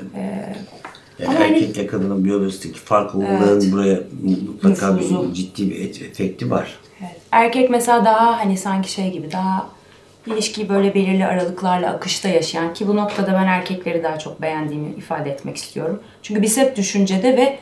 yani 1.19 1.29
ama 1.29 1.39
hani- 1.39 1.57
erkekle 1.57 1.87
kadının 1.87 2.25
biyolojisindeki 2.25 2.79
farklılığın 2.79 3.71
buraya 3.71 3.99
mutlaka 4.43 4.93
Nüfuzu. 4.93 5.29
bir 5.29 5.33
ciddi 5.33 5.69
bir 5.69 5.75
et- 5.89 6.01
efekti 6.01 6.51
var. 6.51 6.79
Evet. 7.01 7.21
Erkek 7.31 7.69
mesela 7.69 8.05
daha 8.05 8.37
hani 8.39 8.57
sanki 8.57 8.91
şey 8.91 9.11
gibi 9.11 9.31
daha 9.31 9.69
ilişkiyi 10.25 10.69
böyle 10.69 10.93
belirli 10.93 11.25
aralıklarla 11.25 11.89
akışta 11.89 12.29
yaşayan 12.29 12.73
ki 12.73 12.87
bu 12.87 12.95
noktada 12.95 13.33
ben 13.33 13.47
erkekleri 13.47 14.03
daha 14.03 14.19
çok 14.19 14.41
beğendiğimi 14.41 14.89
ifade 14.97 15.29
etmek 15.31 15.57
istiyorum. 15.57 15.99
Çünkü 16.23 16.41
biz 16.41 16.57
hep 16.57 16.75
düşüncede 16.75 17.37
ve 17.37 17.57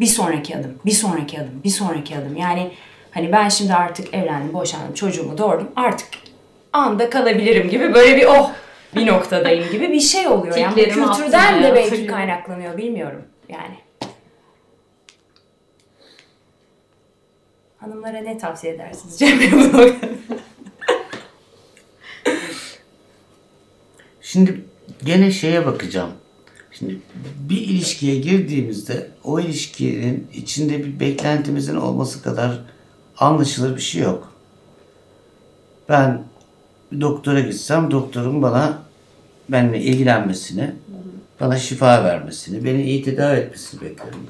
bir 0.00 0.06
sonraki 0.06 0.56
adım, 0.56 0.70
bir 0.86 0.90
sonraki 0.90 1.38
adım, 1.40 1.60
bir 1.64 1.70
sonraki 1.70 2.16
adım. 2.16 2.36
Yani 2.36 2.70
hani 3.10 3.32
ben 3.32 3.48
şimdi 3.48 3.74
artık 3.74 4.14
evlendim, 4.14 4.54
boşandım, 4.54 4.94
çocuğumu 4.94 5.38
doğurdum. 5.38 5.68
Artık 5.76 6.08
anda 6.72 7.10
kalabilirim 7.10 7.68
gibi 7.68 7.94
böyle 7.94 8.16
bir 8.16 8.24
oh 8.26 8.52
bir 8.96 9.06
noktadayım 9.06 9.70
gibi 9.72 9.92
bir 9.92 10.00
şey 10.00 10.28
oluyor. 10.28 10.56
Yani 10.56 10.76
bu 10.76 10.82
kültürden 10.82 11.62
de 11.62 11.74
belki 11.74 12.06
kaynaklanıyor 12.06 12.76
bilmiyorum 12.76 13.22
yani. 13.48 13.78
Hanımlara 17.78 18.18
ne 18.18 18.38
tavsiye 18.38 18.74
edersiniz 18.74 19.20
noktada? 19.52 19.94
Şimdi 24.20 24.64
gene 25.04 25.30
şeye 25.30 25.66
bakacağım. 25.66 26.10
Şimdi 26.70 26.98
bir 27.48 27.60
ilişkiye 27.60 28.16
girdiğimizde 28.16 29.10
o 29.24 29.40
ilişkinin 29.40 30.26
içinde 30.34 30.78
bir 30.78 31.00
beklentimizin 31.00 31.76
olması 31.76 32.22
kadar 32.22 32.60
anlaşılır 33.18 33.76
bir 33.76 33.80
şey 33.80 34.02
yok. 34.02 34.32
Ben 35.88 36.22
bir 36.92 37.00
doktora 37.00 37.40
gitsem 37.40 37.90
doktorun 37.90 38.42
bana 38.42 38.78
benimle 39.48 39.80
ilgilenmesini, 39.80 40.74
bana 41.40 41.58
şifa 41.58 42.04
vermesini, 42.04 42.64
beni 42.64 42.82
iyi 42.82 43.02
tedavi 43.02 43.36
etmesini 43.36 43.80
beklerim. 43.80 44.26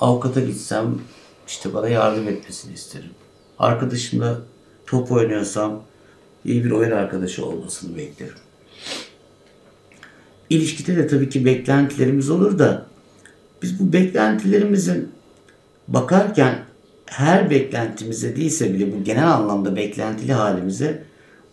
Avukata 0.00 0.40
gitsem 0.40 0.98
işte 1.46 1.74
bana 1.74 1.88
yardım 1.88 2.28
etmesini 2.28 2.74
isterim. 2.74 3.10
Arkadaşımla 3.58 4.38
top 4.86 5.12
oynuyorsam 5.12 5.82
iyi 6.44 6.64
bir 6.64 6.70
oyun 6.70 6.90
arkadaşı 6.90 7.46
olmasını 7.46 7.96
beklerim. 7.96 8.34
İlişkide 10.50 10.96
de 10.96 11.06
tabii 11.06 11.28
ki 11.28 11.44
beklentilerimiz 11.44 12.30
olur 12.30 12.58
da 12.58 12.86
biz 13.62 13.80
bu 13.80 13.92
beklentilerimizin 13.92 15.12
bakarken 15.88 16.58
her 17.10 17.50
beklentimize 17.50 18.36
değilse 18.36 18.74
bile 18.74 18.92
bu 18.92 19.04
genel 19.04 19.32
anlamda 19.32 19.76
beklentili 19.76 20.32
halimize 20.32 21.04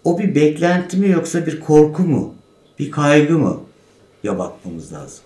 o 0.03 0.19
bir 0.19 0.35
beklenti 0.35 0.97
mi 0.97 1.09
yoksa 1.09 1.45
bir 1.45 1.59
korku 1.59 2.03
mu, 2.03 2.35
bir 2.79 2.91
kaygı 2.91 3.37
mı 3.37 3.59
ya 4.23 4.39
bakmamız 4.39 4.93
lazım. 4.93 5.23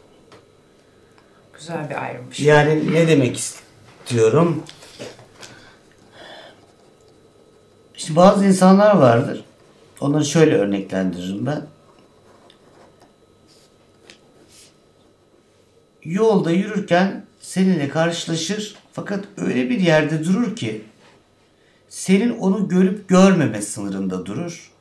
Güzel 1.54 1.90
bir 1.90 2.04
ayrımmış. 2.04 2.40
Yani 2.40 2.94
ne 2.94 3.08
demek 3.08 3.38
istiyorum? 3.38 4.64
İşte 7.96 8.16
bazı 8.16 8.46
insanlar 8.46 8.96
vardır. 8.96 9.44
Onları 10.02 10.26
şöyle 10.26 10.56
örneklendiririm 10.56 11.46
ben. 11.46 11.66
Yolda 16.04 16.52
yürürken 16.52 17.26
seninle 17.40 17.90
karşılaşır 17.90 18.81
fakat 18.94 19.26
öyle 19.38 19.70
bir 19.70 19.80
yerde 19.80 20.24
durur 20.24 20.56
ki 20.56 20.82
senin 21.90 22.38
onu 22.38 22.68
görüp 22.68 23.10
görmeme 23.10 23.62
sınırında 23.62 24.26
durur. 24.26 24.72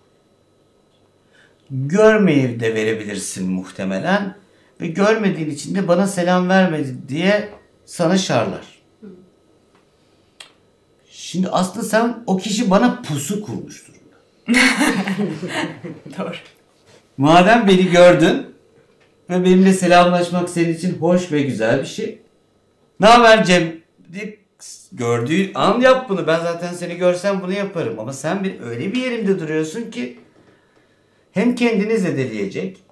Görmeyi 1.71 2.61
de 2.61 2.75
verebilirsin 2.75 3.53
muhtemelen 3.53 4.37
ve 4.81 4.87
görmediğin 4.87 5.51
için 5.51 5.75
de 5.75 5.89
bana 5.89 6.07
selam 6.07 6.49
vermedi 6.49 6.97
diye 7.09 7.49
sana 7.85 8.19
şarlar. 8.19 8.81
Şimdi 11.11 11.49
aslında 11.49 11.87
sen 11.87 12.23
o 12.27 12.37
kişi 12.37 12.71
bana 12.71 13.03
pusu 13.03 13.43
kurmuş 13.43 13.85
durumda. 13.89 14.01
Doğru. 16.19 16.37
Madem 17.17 17.69
beni 17.69 17.91
gördün 17.91 18.47
ve 19.31 19.45
benimle 19.45 19.73
selamlaşmak 19.73 20.51
senin 20.51 20.75
için 20.75 20.99
hoş 20.99 21.33
ve 21.33 21.43
güzel 21.43 21.81
bir 21.81 21.87
şey. 21.87 22.19
Ne 23.01 23.07
haber 23.07 23.45
Cem? 23.45 23.80
Diye 24.13 24.39
gördüğü 24.93 25.53
an 25.55 25.81
yap 25.81 26.09
bunu. 26.09 26.27
Ben 26.27 26.41
zaten 26.41 26.73
seni 26.73 26.97
görsem 26.97 27.41
bunu 27.43 27.53
yaparım. 27.53 27.99
Ama 27.99 28.13
sen 28.13 28.45
bir 28.45 28.61
öyle 28.61 28.93
bir 28.93 29.03
yerimde 29.03 29.41
duruyorsun 29.41 29.91
ki 29.91 30.19
hem 31.33 31.55
kendini 31.55 31.99
zedeleyecek 31.99 32.83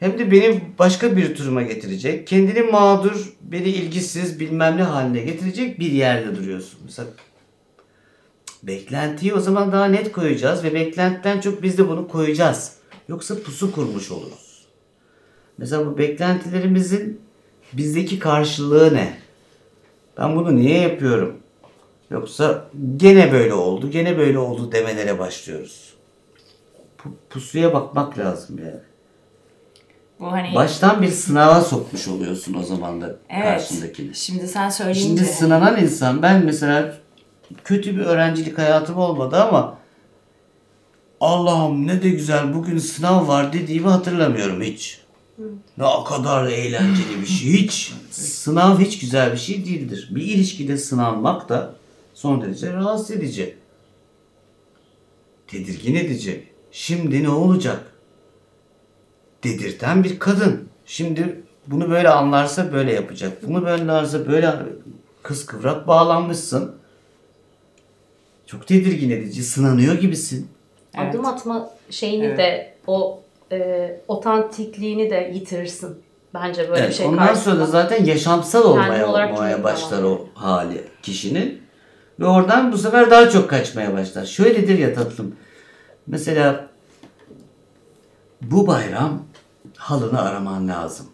hem 0.00 0.18
de 0.18 0.30
beni 0.30 0.60
başka 0.78 1.16
bir 1.16 1.34
turuma 1.34 1.62
getirecek. 1.62 2.26
Kendini 2.26 2.62
mağdur, 2.62 3.32
beni 3.40 3.68
ilgisiz 3.68 4.40
bilmem 4.40 4.76
ne 4.76 4.82
haline 4.82 5.20
getirecek 5.20 5.80
bir 5.80 5.92
yerde 5.92 6.36
duruyorsun. 6.36 6.80
Mesela 6.84 7.08
beklentiyi 8.62 9.34
o 9.34 9.40
zaman 9.40 9.72
daha 9.72 9.84
net 9.84 10.12
koyacağız 10.12 10.64
ve 10.64 10.74
beklentiden 10.74 11.40
çok 11.40 11.62
biz 11.62 11.78
de 11.78 11.88
bunu 11.88 12.08
koyacağız. 12.08 12.76
Yoksa 13.08 13.42
pusu 13.42 13.72
kurmuş 13.72 14.10
oluruz. 14.10 14.66
Mesela 15.58 15.86
bu 15.86 15.98
beklentilerimizin 15.98 17.20
bizdeki 17.72 18.18
karşılığı 18.18 18.94
ne? 18.94 19.19
Ben 20.20 20.36
bunu 20.36 20.56
niye 20.56 20.80
yapıyorum? 20.80 21.36
Yoksa 22.10 22.64
gene 22.96 23.32
böyle 23.32 23.54
oldu, 23.54 23.90
gene 23.90 24.18
böyle 24.18 24.38
oldu 24.38 24.72
demelere 24.72 25.18
başlıyoruz. 25.18 25.94
Pu- 26.98 27.14
pusuya 27.30 27.74
bakmak 27.74 28.18
lazım 28.18 28.58
yani. 28.58 28.80
Bu 30.20 30.32
hani 30.32 30.54
Baştan 30.54 31.02
bir 31.02 31.08
sınava 31.08 31.60
sokmuş 31.60 32.08
oluyorsun 32.08 32.54
o 32.54 32.62
zaman 32.62 33.00
da 33.00 33.16
evet. 33.28 33.44
karşındakini. 33.44 34.14
Şimdi 34.14 34.48
sen 34.48 34.68
söyleyince 34.68 35.06
Şimdi 35.06 35.24
sınanan 35.24 35.82
insan 35.82 36.22
ben 36.22 36.44
mesela 36.44 36.94
kötü 37.64 37.96
bir 37.96 38.00
öğrencilik 38.04 38.58
hayatım 38.58 38.96
olmadı 38.96 39.42
ama 39.42 39.78
Allah'ım 41.20 41.86
ne 41.86 42.02
de 42.02 42.08
güzel 42.08 42.54
bugün 42.54 42.78
sınav 42.78 43.28
var 43.28 43.52
dediğimi 43.52 43.88
hatırlamıyorum 43.88 44.62
hiç. 44.62 45.00
Ne 45.78 46.04
kadar 46.08 46.46
eğlenceli 46.46 47.20
bir 47.20 47.26
şey. 47.26 47.52
Hiç. 47.52 47.92
Sınav 48.10 48.78
hiç 48.78 48.98
güzel 48.98 49.32
bir 49.32 49.38
şey 49.38 49.64
değildir. 49.64 50.08
Bir 50.10 50.22
ilişkide 50.22 50.76
sınanmak 50.76 51.48
da 51.48 51.74
son 52.14 52.42
derece 52.42 52.72
rahatsız 52.72 53.10
edici. 53.10 53.56
Tedirgin 55.46 55.94
edici. 55.94 56.46
Şimdi 56.72 57.22
ne 57.22 57.28
olacak? 57.30 57.92
Dedirten 59.44 60.04
bir 60.04 60.18
kadın. 60.18 60.68
Şimdi 60.86 61.42
bunu 61.66 61.90
böyle 61.90 62.08
anlarsa 62.08 62.72
böyle 62.72 62.92
yapacak. 62.92 63.48
Bunu 63.48 63.64
böyle 63.64 63.82
anlarsa 63.82 64.28
böyle 64.28 64.54
kız 65.22 65.46
kıvrak 65.46 65.86
bağlanmışsın. 65.86 66.74
Çok 68.46 68.66
tedirgin 68.66 69.10
edici. 69.10 69.42
Sınanıyor 69.42 69.94
gibisin. 69.94 70.48
Evet. 70.94 71.14
Adım 71.14 71.26
atma 71.26 71.70
şeyini 71.90 72.24
Evet. 72.24 72.38
de 72.38 72.74
o 72.86 73.22
e, 73.52 74.00
otantikliğini 74.08 75.10
de 75.10 75.30
yitirirsin. 75.34 76.02
Bence 76.34 76.62
böyle 76.68 76.74
bir 76.80 76.84
Evet, 76.84 76.94
şey 76.94 77.06
ondan 77.06 77.26
karşısında. 77.26 77.54
sonra 77.54 77.66
zaten 77.66 78.04
yaşamsal 78.04 78.64
olmaya, 78.64 79.08
olmaya 79.08 79.64
başlar 79.64 80.02
o 80.02 80.26
hali 80.34 80.84
kişinin. 81.02 81.62
Ve 82.20 82.26
oradan 82.26 82.72
bu 82.72 82.78
sefer 82.78 83.10
daha 83.10 83.30
çok 83.30 83.50
kaçmaya 83.50 83.94
başlar. 83.94 84.24
Şöyledir 84.24 84.78
ya 84.78 84.94
tatlım. 84.94 85.36
Mesela 86.06 86.68
bu 88.42 88.66
bayram 88.66 89.22
halını 89.76 90.22
araman 90.22 90.68
lazım. 90.68 91.06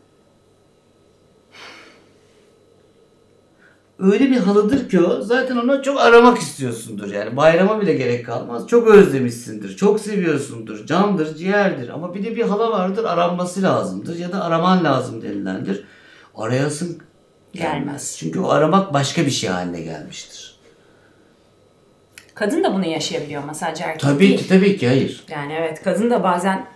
Öyle 3.99 4.31
bir 4.31 4.37
halıdır 4.37 4.89
ki 4.89 5.01
o 5.01 5.23
zaten 5.23 5.57
onu 5.57 5.83
çok 5.83 6.01
aramak 6.01 6.39
istiyorsundur 6.39 7.13
yani. 7.13 7.37
Bayrama 7.37 7.81
bile 7.81 7.95
gerek 7.95 8.27
kalmaz. 8.27 8.69
Çok 8.69 8.89
özlemişsindir. 8.89 9.77
Çok 9.77 10.01
seviyorsundur. 10.01 10.87
Candır, 10.87 11.35
ciğerdir. 11.37 11.89
Ama 11.89 12.15
bir 12.15 12.25
de 12.25 12.37
bir 12.37 12.43
halı 12.43 12.71
vardır 12.71 13.05
aranması 13.05 13.63
lazımdır. 13.63 14.17
Ya 14.19 14.33
da 14.33 14.45
araman 14.45 14.85
lazım 14.85 15.23
denilendir. 15.23 15.85
Arayasın 16.37 16.99
Gelmez. 17.53 18.17
Çünkü 18.19 18.41
o 18.41 18.49
aramak 18.49 18.93
başka 18.95 19.27
bir 19.27 19.31
şey 19.31 19.51
haline 19.51 19.81
gelmiştir. 19.81 20.57
kadın 22.35 22.65
da 22.65 22.75
bunu 22.75 22.87
yaşayabiliyor 22.87 23.43
ama 23.43 23.55
sadece 23.55 23.85
erkek 23.85 24.01
Tabii 24.01 24.19
değil. 24.19 24.39
ki 24.39 24.49
tabii 24.49 24.77
ki 24.77 24.89
hayır. 24.89 25.25
Yani 25.31 25.53
evet 25.53 25.83
kadın 25.83 26.11
da 26.11 26.23
bazen 26.23 26.67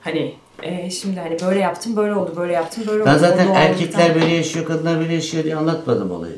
hani 0.00 0.34
e, 0.62 0.90
şimdi 0.90 1.20
hani 1.20 1.36
böyle 1.46 1.60
yaptım 1.60 1.96
böyle 1.96 2.14
oldu 2.14 2.32
böyle 2.36 2.52
yaptım 2.52 2.84
böyle 2.86 3.02
oldu. 3.02 3.10
Ben 3.10 3.18
zaten 3.18 3.46
O 3.46 3.50
doğallıktan- 3.50 3.56
erkekler 3.70 4.14
böyle 4.14 4.34
yaşıyor, 4.34 4.66
kadınlar 4.66 4.98
böyle 5.00 5.14
yaşıyor 5.14 5.44
diye 5.44 5.56
anlatmadım 5.56 6.10
olayı. 6.10 6.36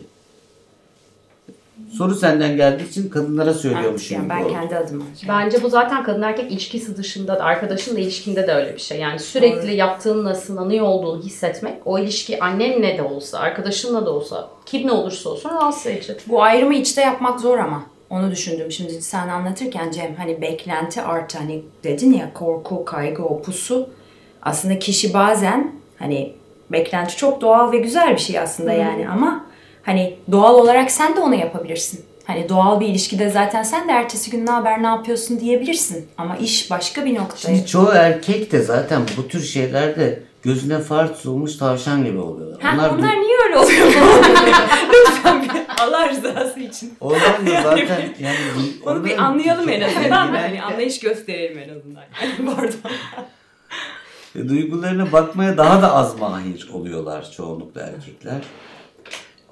Soru 1.97 2.15
senden 2.15 2.57
geldiği 2.57 2.89
için 2.89 3.09
kadınlara 3.09 3.55
söylüyormuşum 3.55 4.17
yani 4.17 4.25
gibi 4.25 4.35
ben 4.35 4.61
kendi 4.61 4.77
adıma. 4.77 5.05
Bence 5.29 5.63
bu 5.63 5.69
zaten 5.69 6.05
kadın 6.05 6.23
erkek 6.23 6.53
ilişkisi 6.53 6.97
dışında 6.97 7.39
da 7.39 7.45
arkadaşınla 7.45 8.01
ilişkinde 8.01 8.47
de 8.47 8.53
öyle 8.53 8.75
bir 8.75 8.81
şey. 8.81 9.01
Yani 9.01 9.19
sürekli 9.19 9.75
yaptığınla 9.75 10.35
sınanıyor 10.35 10.87
olduğunu 10.87 11.23
hissetmek 11.23 11.75
o 11.85 11.99
ilişki 11.99 12.41
annenle 12.41 12.99
de 12.99 13.03
olsa, 13.03 13.39
arkadaşınla 13.39 14.07
da 14.07 14.11
olsa, 14.11 14.49
kim 14.67 14.87
ne 14.87 14.93
olursa 14.93 15.31
olsun 15.31 15.51
rahatsız 15.51 15.87
edici. 15.87 16.17
Bu 16.27 16.43
ayrımı 16.43 16.75
içte 16.75 17.01
yapmak 17.01 17.41
zor 17.41 17.59
ama. 17.59 17.83
Onu 18.11 18.31
düşündüm 18.31 18.73
şimdi 18.73 19.03
sen 19.03 19.29
anlatırken 19.29 19.91
Cem 19.91 20.15
hani 20.15 20.43
beklenti 20.43 21.03
artı 21.03 21.39
hani 21.39 21.63
dedin 21.85 22.13
ya 22.13 22.33
korku, 22.35 22.85
kaygı, 22.85 23.25
o 23.25 23.43
pusu. 23.43 23.89
Aslında 24.43 24.79
kişi 24.79 25.15
bazen 25.15 25.73
hani 25.99 26.35
beklenti 26.73 27.17
çok 27.17 27.41
doğal 27.41 27.73
ve 27.73 27.79
güzel 27.79 28.13
bir 28.13 28.19
şey 28.19 28.39
aslında 28.39 28.73
yani 28.73 29.09
ama 29.09 29.45
hani 29.89 30.17
doğal 30.33 30.55
olarak 30.55 30.91
sen 30.91 31.17
de 31.17 31.21
onu 31.21 31.35
yapabilirsin. 31.35 32.05
Hani 32.25 32.49
doğal 32.49 32.81
bir 32.81 32.87
ilişkide 32.89 33.31
zaten 33.31 33.63
sen 33.63 33.89
de 33.89 33.93
ertesi 33.93 34.31
gün 34.31 34.47
ne 34.47 34.51
haber 34.51 34.83
ne 34.83 34.87
yapıyorsun 34.87 35.41
diyebilirsin. 35.41 36.09
Ama 36.19 36.37
iş 36.37 36.71
başka 36.71 37.05
bir 37.05 37.15
noktaya. 37.15 37.55
Şimdi 37.57 37.67
çoğu 37.67 37.89
erkek 37.95 38.53
de 38.53 38.63
zaten 38.63 39.03
bu 39.17 39.29
tür 39.29 39.43
şeylerde 39.43 40.23
gözüne 40.43 40.79
far 40.79 41.15
tutulmuş 41.15 41.57
tavşan 41.57 42.05
gibi 42.05 42.19
oluyorlar. 42.19 42.61
Ha, 42.63 42.73
onlar, 42.77 42.99
bir- 42.99 43.03
niye 43.03 43.37
öyle 43.47 43.59
oluyor? 43.59 43.87
Lütfen 44.93 45.43
bir 45.43 45.49
Allah 45.83 46.09
rızası 46.09 46.61
için. 46.61 46.95
Onlar 47.01 47.47
da 47.47 47.63
zaten 47.63 48.01
yani 48.21 48.37
Onu 48.87 49.05
bir 49.05 49.19
anlayalım 49.19 49.69
en 49.69 49.81
azından. 49.81 50.29
Hani 50.35 50.63
anlayış 50.63 51.01
gösterelim 51.01 51.59
en 51.59 51.69
azından. 51.79 52.03
Yani 52.23 52.55
pardon. 52.57 52.91
E, 54.37 54.49
Duygularına 54.49 55.13
bakmaya 55.13 55.57
daha 55.57 55.83
da 55.83 55.95
az 55.95 56.21
mahir 56.21 56.69
oluyorlar 56.73 57.31
çoğunlukla 57.37 57.81
erkekler. 57.81 58.41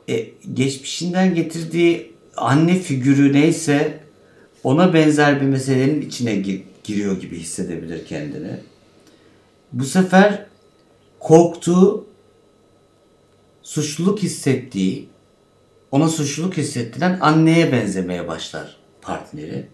E, 0.08 0.28
geçmişinden 0.54 1.34
getirdiği 1.34 2.12
anne 2.36 2.78
figürü 2.78 3.32
neyse 3.32 4.00
ona 4.64 4.94
benzer 4.94 5.40
bir 5.40 5.46
meselenin 5.46 6.00
içine 6.00 6.34
gi- 6.34 6.62
giriyor 6.84 7.20
gibi 7.20 7.38
hissedebilir 7.38 8.06
kendini. 8.06 8.56
Bu 9.72 9.84
sefer 9.84 10.46
korktuğu, 11.20 12.06
suçluluk 13.62 14.18
hissettiği, 14.22 15.08
ona 15.90 16.08
suçluluk 16.08 16.56
hissettiren 16.56 17.18
anneye 17.20 17.72
benzemeye 17.72 18.28
başlar 18.28 18.76
partneri. 19.02 19.66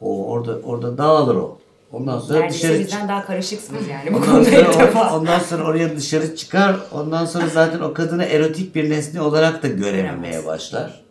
O 0.00 0.26
orada 0.26 0.58
orada 0.60 0.98
dağılır 0.98 1.34
o. 1.34 1.58
Ondan 1.92 2.18
sonra 2.18 2.38
Neredeyse 2.40 2.68
dışarı 2.68 2.80
bizden 2.80 3.08
daha 3.08 3.26
karışıksınız 3.26 3.88
yani 3.90 4.12
bu 4.12 4.16
Ondan 4.16 4.30
konuda 4.30 4.50
ilk 4.50 4.78
defa. 4.78 5.16
ondan 5.18 5.38
sonra 5.38 5.64
oraya 5.64 5.96
dışarı 5.96 6.36
çıkar. 6.36 6.76
Ondan 6.92 7.24
sonra 7.24 7.46
zaten 7.48 7.80
o 7.80 7.94
kadını 7.94 8.24
erotik 8.24 8.74
bir 8.74 8.90
nesne 8.90 9.20
olarak 9.20 9.62
da 9.62 9.68
görememeye 9.68 10.46
başlar. 10.46 11.04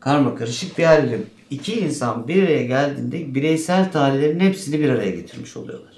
Karma 0.00 0.34
karışık 0.34 0.78
bir 0.78 0.84
haliyle 0.84 1.18
iki 1.50 1.80
insan 1.80 2.28
bir 2.28 2.42
araya 2.42 2.62
geldiğinde 2.62 3.34
bireysel 3.34 3.92
tarihlerin 3.92 4.40
hepsini 4.40 4.80
bir 4.80 4.88
araya 4.90 5.10
getirmiş 5.10 5.56
oluyorlar. 5.56 5.92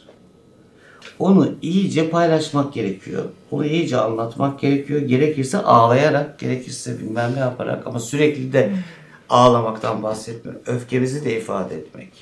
Onu 1.18 1.54
iyice 1.62 2.10
paylaşmak 2.10 2.72
gerekiyor. 2.72 3.24
Onu 3.50 3.66
iyice 3.66 3.96
anlatmak 3.96 4.60
gerekiyor. 4.60 5.00
Gerekirse 5.00 5.58
ağlayarak, 5.58 6.38
gerekirse 6.38 6.98
bilmem 6.98 7.32
ne 7.34 7.38
yaparak 7.38 7.86
ama 7.86 8.00
sürekli 8.00 8.52
de 8.52 8.72
ağlamaktan 9.28 10.02
bahsetmiyorum. 10.02 10.62
Öfkemizi 10.66 11.24
de 11.24 11.40
ifade 11.40 11.74
etmek. 11.74 12.12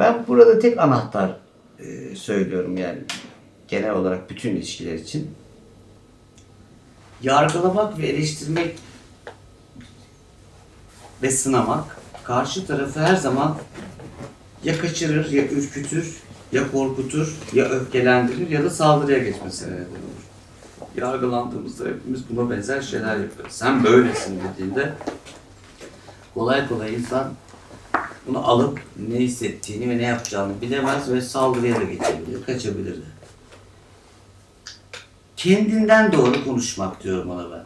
Ben 0.00 0.26
burada 0.28 0.58
tek 0.58 0.78
anahtar 0.78 1.36
e, 1.78 2.16
söylüyorum 2.16 2.76
yani 2.76 2.98
genel 3.68 3.90
olarak 3.90 4.30
bütün 4.30 4.56
ilişkiler 4.56 4.94
için. 4.94 5.30
yargılamak 7.22 7.98
ve 7.98 8.06
eleştirmek 8.06 8.78
ve 11.22 11.30
sınamak 11.30 11.96
karşı 12.24 12.66
tarafı 12.66 13.00
her 13.00 13.16
zaman 13.16 13.56
ya 14.64 14.78
kaçırır, 14.78 15.30
ya 15.30 15.44
ürkütür, 15.44 16.16
ya 16.52 16.70
korkutur, 16.70 17.36
ya 17.52 17.64
öfkelendirir 17.64 18.50
ya 18.50 18.64
da 18.64 18.70
saldırıya 18.70 19.18
geçmesine 19.18 19.72
neden 19.72 19.80
olur. 19.80 20.24
Yargılandığımızda 20.96 21.84
hepimiz 21.84 22.30
buna 22.30 22.50
benzer 22.50 22.82
şeyler 22.82 23.16
yapıyoruz. 23.16 23.52
Sen 23.52 23.84
böylesin 23.84 24.40
dediğinde 24.40 24.92
kolay 26.34 26.68
kolay 26.68 26.94
insan 26.94 27.32
bunu 28.26 28.48
alıp 28.48 28.80
ne 29.08 29.18
hissettiğini 29.18 29.90
ve 29.90 29.98
ne 29.98 30.02
yapacağını 30.02 30.60
bilemez 30.60 31.12
ve 31.12 31.20
saldırıya 31.20 31.76
da 31.76 31.82
geçebilir, 31.82 32.44
kaçabilir 32.46 32.96
de. 32.96 33.06
Kendinden 35.36 36.12
doğru 36.12 36.44
konuşmak 36.44 37.02
diyorum 37.02 37.30
ona 37.30 37.50
ben. 37.50 37.64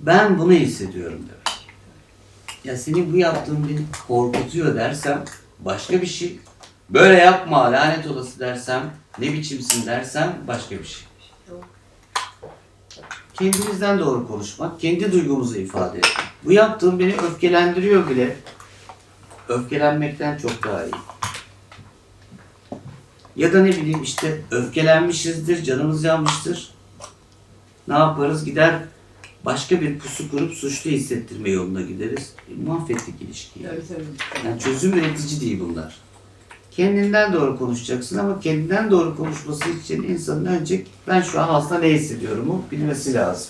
Ben 0.00 0.38
bunu 0.38 0.52
hissediyorum 0.52 1.18
demek. 1.28 1.68
Ya 2.64 2.76
senin 2.76 3.12
bu 3.12 3.16
yaptığın 3.16 3.68
beni 3.68 3.80
korkutuyor 4.08 4.74
dersem 4.74 5.24
başka 5.58 6.02
bir 6.02 6.06
şey. 6.06 6.38
Böyle 6.90 7.18
yapma 7.18 7.72
lanet 7.72 8.06
olası 8.06 8.38
dersem 8.38 8.90
ne 9.18 9.32
biçimsin 9.32 9.86
dersem 9.86 10.36
başka 10.48 10.78
bir 10.78 10.84
şey. 10.84 11.04
Kendimizden 13.34 13.98
doğru 13.98 14.28
konuşmak, 14.28 14.80
kendi 14.80 15.12
duygumuzu 15.12 15.58
ifade 15.58 15.98
etmek. 15.98 16.26
Bu 16.44 16.52
yaptığım 16.52 16.98
beni 16.98 17.14
öfkelendiriyor 17.14 18.10
bile. 18.10 18.36
Öfkelenmekten 19.48 20.38
çok 20.38 20.64
daha 20.64 20.84
iyi. 20.84 20.94
Ya 23.36 23.52
da 23.52 23.62
ne 23.62 23.68
bileyim 23.68 24.02
işte 24.02 24.40
öfkelenmişizdir, 24.50 25.62
canımız 25.62 26.04
yanmıştır. 26.04 26.74
Ne 27.88 27.94
yaparız? 27.94 28.44
Gider 28.44 28.80
başka 29.44 29.80
bir 29.80 29.98
pusu 29.98 30.30
kurup 30.30 30.54
suçlu 30.54 30.90
hissettirme 30.90 31.50
yoluna 31.50 31.80
gideriz. 31.80 32.34
E, 32.48 32.64
mahvettik 32.66 33.22
ilişkiyi. 33.22 33.66
Yani 34.44 34.60
çözüm 34.60 34.92
üretici 34.92 35.40
değil 35.40 35.60
bunlar. 35.60 35.96
Kendinden 36.70 37.32
doğru 37.32 37.58
konuşacaksın 37.58 38.18
ama 38.18 38.40
kendinden 38.40 38.90
doğru 38.90 39.16
konuşması 39.16 39.70
için 39.70 40.02
insanın 40.02 40.46
önce 40.46 40.84
ben 41.08 41.20
şu 41.20 41.40
an 41.40 41.48
aslında 41.48 41.80
ne 41.80 41.88
hissediyorumu 41.88 42.64
bilmesi 42.72 43.14
lazım. 43.14 43.48